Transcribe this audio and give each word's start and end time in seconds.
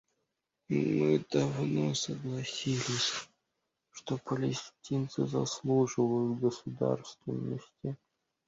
Мы 0.67 1.19
давно 1.29 1.93
согласились, 1.93 3.11
что 3.91 4.17
палестинцы 4.17 5.27
заслуживают 5.27 6.39
государственности. 6.39 7.95